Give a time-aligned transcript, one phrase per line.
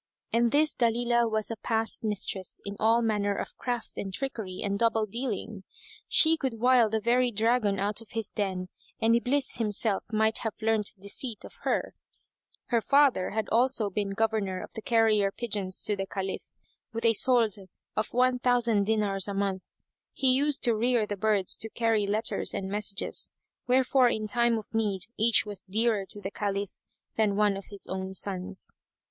[0.33, 4.79] And this Dalilah was a past mistress in all manner of craft and trickery and
[4.79, 5.63] double dealing;
[6.07, 8.69] she could wile the very dragon out of his den
[8.99, 11.93] and Iblis himself might have learnt deceit of her.
[12.69, 16.51] Her father[FN#182] had also been governor of the carrier pigeons to the Caliph
[16.91, 17.59] with a solde
[17.95, 19.69] of one thousand dinars a month.
[20.13, 23.29] He used to rear the birds to carry letters and messages,
[23.67, 26.79] wherefore in time of need each was dearer to the Caliph
[27.17, 28.73] than one of his own sons.